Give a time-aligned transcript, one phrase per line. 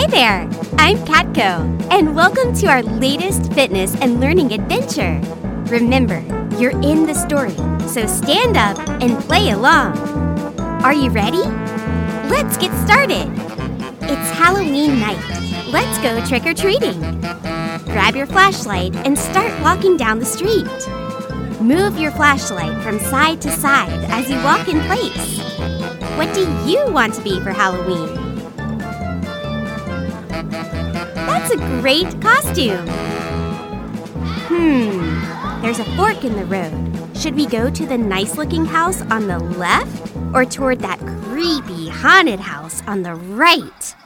[0.00, 0.48] Hi there!
[0.78, 5.20] I'm Katko, and welcome to our latest fitness and learning adventure.
[5.70, 6.20] Remember,
[6.56, 7.54] you're in the story,
[7.86, 9.98] so stand up and play along.
[10.82, 11.42] Are you ready?
[12.30, 13.28] Let's get started.
[14.00, 15.22] It's Halloween night.
[15.68, 16.98] Let's go trick or treating.
[17.84, 20.64] Grab your flashlight and start walking down the street.
[21.60, 25.40] Move your flashlight from side to side as you walk in place.
[26.16, 28.19] What do you want to be for Halloween?
[31.50, 32.86] That's a great costume.
[34.46, 37.16] Hmm, there's a fork in the road.
[37.16, 41.88] Should we go to the nice looking house on the left or toward that creepy
[41.88, 43.96] haunted house on the right?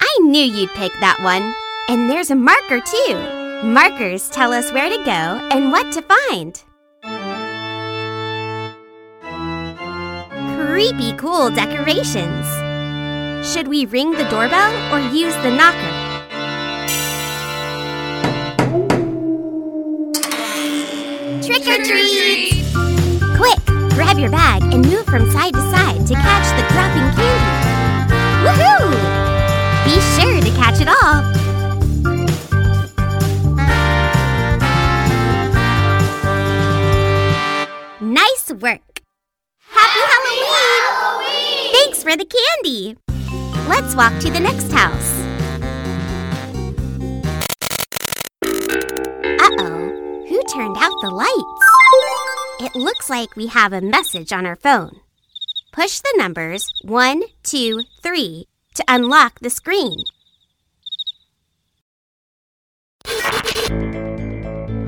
[0.00, 1.54] I knew you'd pick that one.
[1.90, 3.66] And there's a marker too.
[3.66, 6.62] Markers tell us where to go and what to find.
[10.56, 12.53] Creepy cool decorations.
[13.44, 15.92] Should we ring the doorbell or use the knocker?
[21.44, 22.64] Trick or treat!
[23.36, 28.08] Quick, grab your bag and move from side to side to catch the dropping candy.
[28.44, 28.90] Woohoo!
[29.84, 31.22] Be sure to catch it all.
[38.00, 39.02] Nice work!
[39.68, 41.72] Happy Halloween!
[41.72, 42.96] Thanks for the candy!
[43.66, 45.20] Let's walk to the next house.
[48.42, 51.64] Uh oh, who turned out the lights?
[52.60, 55.00] It looks like we have a message on our phone.
[55.72, 60.04] Push the numbers 1, 2, 3 to unlock the screen.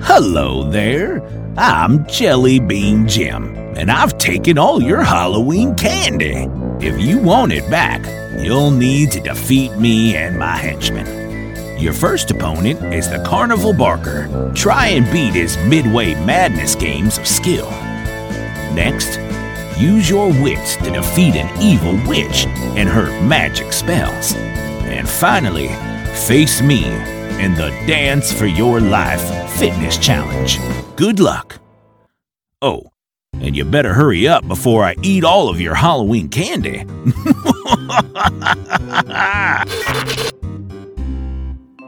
[0.02, 1.22] Hello there.
[1.56, 6.46] I'm Jelly Bean Jim, and I've taken all your Halloween candy.
[6.78, 8.04] If you want it back,
[8.38, 11.78] you'll need to defeat me and my henchmen.
[11.78, 14.52] Your first opponent is the Carnival Barker.
[14.54, 17.70] Try and beat his Midway Madness games of skill.
[18.74, 19.18] Next,
[19.78, 22.44] use your wits to defeat an evil witch
[22.76, 24.34] and her magic spells.
[24.34, 25.68] And finally,
[26.26, 26.84] face me
[27.42, 30.58] in the Dance for Your Life Fitness Challenge.
[30.96, 31.58] Good luck.
[32.60, 32.90] Oh,
[33.40, 36.84] and you better hurry up before I eat all of your Halloween candy.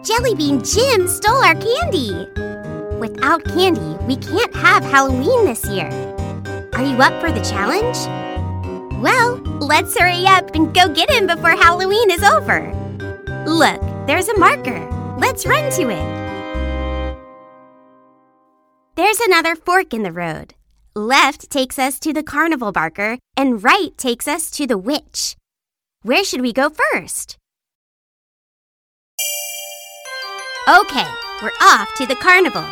[0.03, 2.13] Jellybean Jim stole our candy.
[2.99, 5.89] Without candy, we can't have Halloween this year.
[6.75, 7.97] Are you up for the challenge?
[9.03, 12.73] Well, let's hurry up and go get him before Halloween is over.
[13.47, 14.89] Look, there's a marker.
[15.19, 16.19] Let's run to it.
[18.97, 20.55] There's another fork in the road.
[20.99, 25.37] Left takes us to the carnival barker, and right takes us to the witch.
[26.03, 27.37] Where should we go first?
[30.69, 31.07] Okay,
[31.41, 32.65] we're off to the carnival.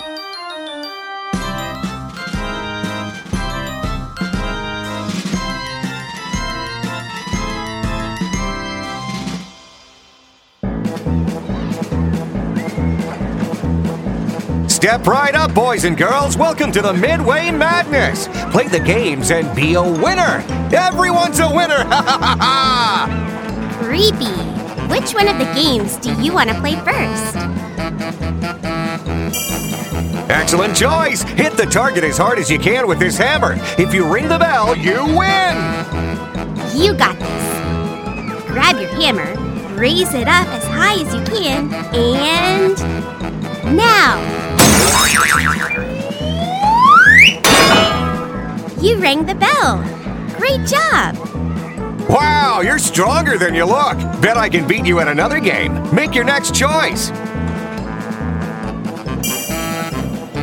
[14.77, 16.37] Step right up, boys and girls.
[16.37, 18.29] Welcome to the Midway Madness.
[18.53, 20.45] Play the games and be a winner.
[20.71, 21.83] Everyone's a winner.
[21.87, 23.79] Ha ha ha ha!
[23.81, 24.27] Creepy.
[24.93, 27.37] Which one of the games do you want to play first?
[30.31, 31.23] Excellent choice.
[31.23, 33.57] Hit the target as hard as you can with this hammer.
[33.79, 35.57] If you ring the bell, you win.
[36.77, 38.47] You got this.
[38.47, 39.35] Grab your hammer,
[39.75, 43.75] raise it up as high as you can, and.
[43.75, 44.36] Now!
[48.87, 49.79] You rang the bell.
[50.39, 51.17] Great job!
[52.09, 53.97] Wow, you're stronger than you look.
[54.21, 55.73] Bet I can beat you at another game.
[55.93, 57.11] Make your next choice.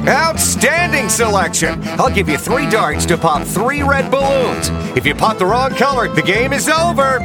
[0.06, 1.82] Outstanding selection!
[2.00, 4.70] I'll give you three darts to pop three red balloons.
[4.98, 7.20] If you pop the wrong color, the game is over.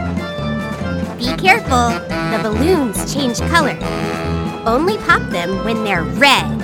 [1.18, 1.90] Be careful.
[2.30, 3.76] The balloons change color.
[4.64, 6.57] Only pop them when they're red.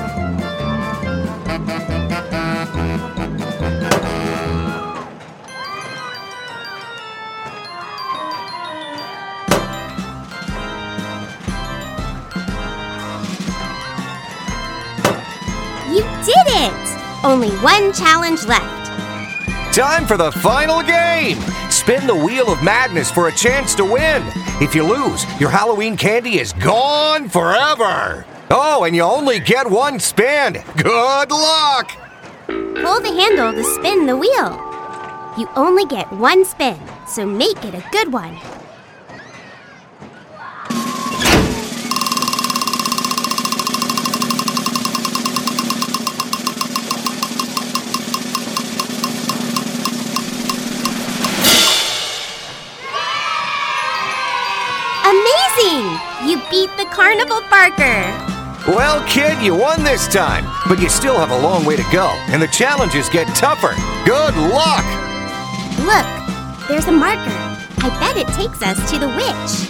[15.94, 17.24] You did it!
[17.24, 19.74] Only one challenge left.
[19.74, 21.38] Time for the final game!
[21.70, 24.22] Spin the wheel of madness for a chance to win.
[24.60, 28.24] If you lose, your Halloween candy is gone forever.
[28.56, 30.62] Oh, and you only get one spin.
[30.76, 31.90] Good luck!
[32.46, 34.52] Pull the handle to spin the wheel.
[35.36, 38.38] You only get one spin, so make it a good one.
[55.02, 55.98] Amazing!
[56.28, 58.33] You beat the Carnival Barker!
[58.66, 62.06] Well, kid, you won this time, but you still have a long way to go,
[62.28, 63.74] and the challenges get tougher.
[64.06, 64.86] Good luck!
[65.80, 66.06] Look,
[66.66, 67.30] there's a marker.
[67.82, 69.68] I bet it takes us to the witch.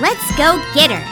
[0.00, 1.04] Let's go get her.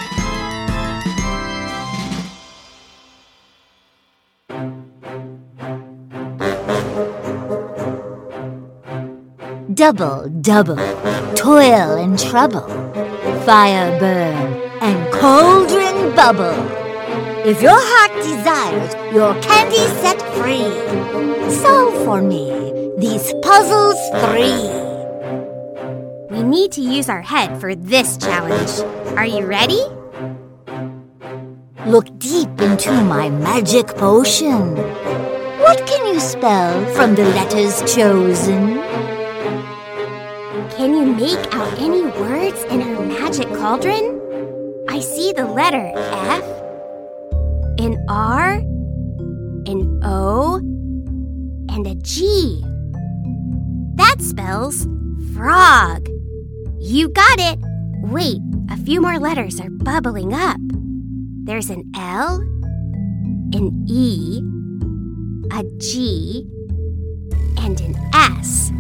[9.75, 10.77] Double, double,
[11.35, 12.67] toil and trouble,
[13.45, 16.84] fire burn, and cauldron bubble.
[17.47, 20.65] If your heart desires your candy set free,
[21.61, 22.49] solve for me
[22.97, 24.65] these puzzles three.
[26.35, 28.81] We need to use our head for this challenge.
[29.19, 29.83] Are you ready?
[31.85, 34.75] Look deep into my magic potion.
[35.61, 38.81] What can you spell from the letters chosen?
[40.79, 44.19] Can you make out any words in our magic cauldron?
[44.89, 46.64] I see the letter F,
[47.79, 48.53] an R,
[49.67, 50.57] an O,
[51.71, 52.63] and a G.
[53.97, 54.87] That spells
[55.35, 56.09] frog.
[56.79, 57.59] You got it.
[58.03, 58.41] Wait,
[58.71, 60.59] a few more letters are bubbling up.
[61.45, 62.37] There's an L,
[63.53, 64.41] an E,
[65.51, 66.47] a G,
[67.59, 68.71] and an S.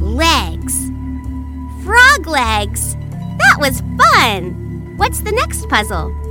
[0.00, 0.90] Legs.
[1.84, 2.94] Frog legs.
[3.38, 4.94] That was fun.
[4.96, 6.21] What's the next puzzle?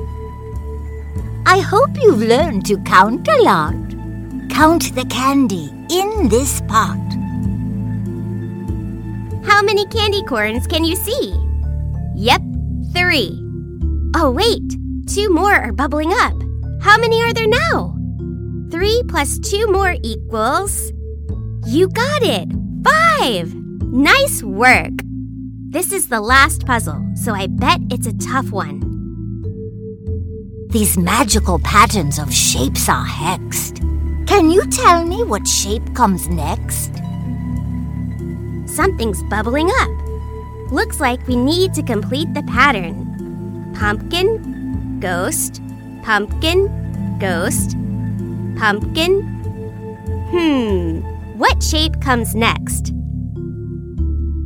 [1.51, 3.75] I hope you've learned to count a lot.
[4.49, 6.95] Count the candy in this pot.
[9.43, 11.35] How many candy corns can you see?
[12.15, 12.41] Yep,
[12.93, 13.37] three.
[14.15, 14.63] Oh, wait,
[15.07, 16.41] two more are bubbling up.
[16.81, 17.97] How many are there now?
[18.71, 20.93] Three plus two more equals.
[21.67, 22.47] You got it!
[22.81, 23.53] Five!
[23.91, 24.93] Nice work!
[25.67, 28.90] This is the last puzzle, so I bet it's a tough one.
[30.71, 33.85] These magical patterns of shapes are hexed.
[34.25, 36.95] Can you tell me what shape comes next?
[38.67, 40.71] Something's bubbling up.
[40.71, 43.73] Looks like we need to complete the pattern.
[43.77, 45.61] Pumpkin, ghost,
[46.03, 47.71] pumpkin, ghost,
[48.57, 49.23] pumpkin.
[50.31, 51.01] Hmm,
[51.37, 52.93] what shape comes next?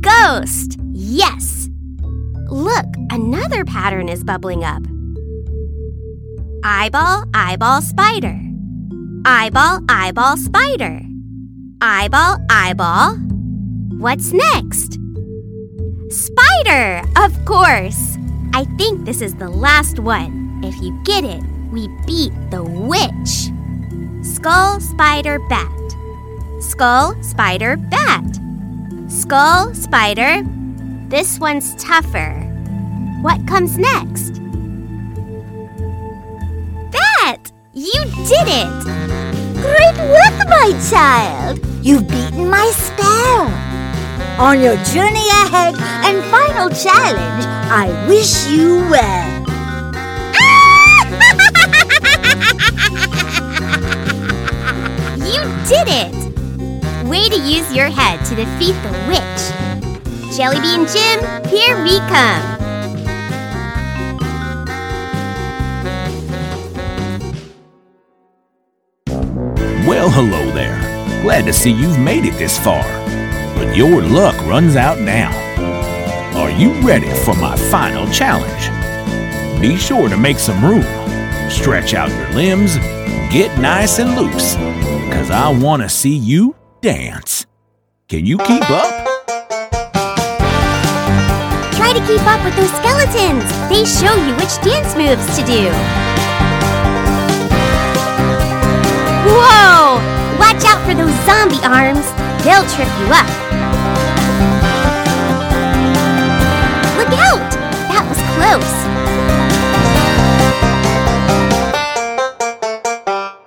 [0.00, 0.76] Ghost!
[0.90, 1.68] Yes!
[2.48, 4.82] Look, another pattern is bubbling up.
[6.68, 8.40] Eyeball, eyeball, spider.
[9.24, 11.00] Eyeball, eyeball, spider.
[11.80, 13.14] Eyeball, eyeball.
[13.98, 14.98] What's next?
[16.10, 17.04] Spider!
[17.22, 18.18] Of course!
[18.52, 20.60] I think this is the last one.
[20.64, 23.52] If you get it, we beat the witch.
[24.26, 25.70] Skull, spider, bat.
[26.58, 28.40] Skull, spider, bat.
[29.06, 30.42] Skull, spider.
[31.06, 32.32] This one's tougher.
[33.22, 34.35] What comes next?
[37.78, 38.84] You did it!
[39.60, 41.60] Great work, my child!
[41.82, 43.50] You've beaten my spell.
[44.40, 49.44] On your journey ahead and final challenge, I wish you well.
[55.26, 56.14] You did it!
[57.06, 59.42] Way to use your head to defeat the witch.
[60.34, 61.20] Jellybean Jim,
[61.50, 62.55] here we come.
[70.06, 70.78] Well, hello there.
[71.22, 72.84] Glad to see you've made it this far.
[73.56, 75.32] But your luck runs out now.
[76.36, 78.70] Are you ready for my final challenge?
[79.60, 80.84] Be sure to make some room.
[81.50, 82.76] Stretch out your limbs,
[83.32, 87.44] get nice and loose, because I want to see you dance.
[88.06, 89.06] Can you keep up?
[91.74, 93.42] Try to keep up with those skeletons.
[93.68, 96.15] They show you which dance moves to do.
[99.26, 99.98] Whoa!
[100.38, 102.06] Watch out for those zombie arms.
[102.44, 103.26] They'll trip you up.
[106.96, 107.50] Look out!
[107.90, 108.72] That was close.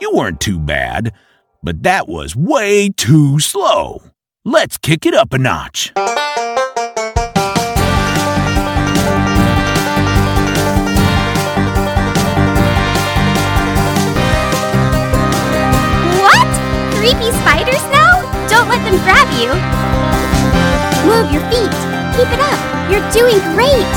[0.02, 1.14] You weren't too bad,
[1.64, 4.02] but that was way too slow.
[4.44, 5.94] Let's kick it up a notch.
[18.70, 19.50] Don't let them grab you.
[21.10, 21.74] Move your feet.
[22.16, 22.60] Keep it up.
[22.92, 23.94] You're doing great.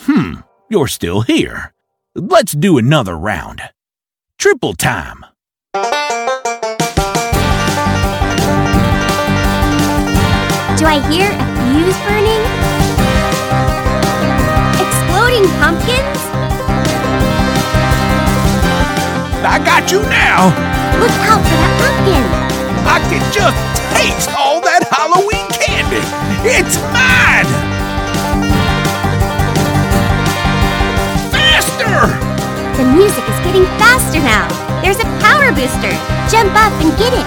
[0.00, 1.72] Hmm, you're still here.
[2.16, 3.62] Let's do another round.
[4.38, 5.24] Triple time.
[5.72, 5.78] Do
[10.86, 12.42] I hear a fuse burning?
[14.80, 16.29] Exploding pumpkins?
[19.50, 20.54] I got you now.
[21.02, 22.22] Look out for that pumpkin!
[22.86, 23.58] I can just
[23.98, 26.06] taste all that Halloween candy.
[26.46, 27.50] It's mine.
[31.34, 32.06] Faster!
[32.78, 34.46] The music is getting faster now.
[34.86, 35.98] There's a power booster.
[36.30, 37.26] Jump up and get it.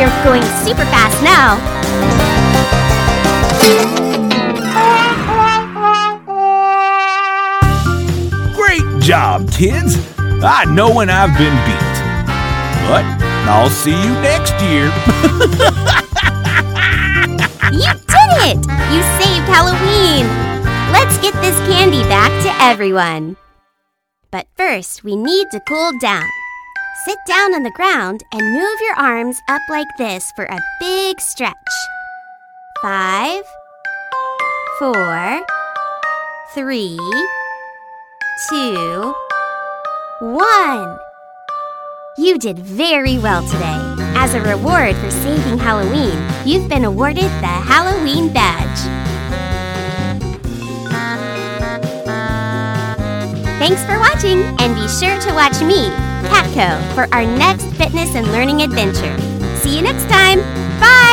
[0.00, 1.60] You're going super fast now.
[8.56, 10.17] Great job, kids.
[10.42, 11.88] I know when I've been beat.
[12.88, 13.04] But
[13.48, 14.92] I'll see you next year.
[17.70, 18.56] You did it!
[18.56, 20.26] You saved Halloween!
[20.90, 23.36] Let's get this candy back to everyone.
[24.30, 26.24] But first, we need to cool down.
[27.04, 31.20] Sit down on the ground and move your arms up like this for a big
[31.20, 31.52] stretch.
[32.80, 33.44] Five,
[34.78, 35.44] four,
[36.54, 36.98] three,
[38.48, 39.14] two,
[40.20, 40.98] one.
[42.16, 43.94] You did very well today.
[44.16, 48.78] As a reward for saving Halloween, you've been awarded the Halloween Badge.
[53.60, 55.88] Thanks for watching, and be sure to watch me,
[56.28, 59.16] Catco, for our next fitness and learning adventure.
[59.58, 60.40] See you next time.
[60.80, 61.07] Bye!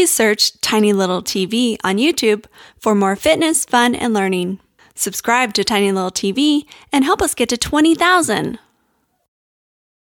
[0.00, 2.46] Please search Tiny Little TV on YouTube
[2.78, 4.58] for more fitness, fun, and learning.
[4.94, 8.58] Subscribe to Tiny Little TV and help us get to 20,000.